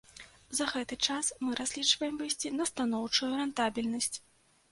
За 0.59 0.65
гэты 0.69 0.95
час 1.09 1.27
мы 1.43 1.51
разлічваем 1.59 2.17
выйсці 2.21 2.51
на 2.57 2.67
станоўчую 2.71 3.29
рэнтабельнасць. 3.43 4.13